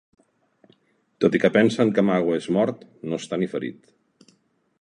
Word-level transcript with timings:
Tot 1.25 1.37
i 1.39 1.43
que 1.43 1.51
pensen 1.59 1.93
que 1.97 2.05
Magua 2.09 2.39
és 2.41 2.49
mort, 2.57 2.83
no 3.13 3.23
està 3.25 3.43
ni 3.43 3.55
ferit. 3.57 3.97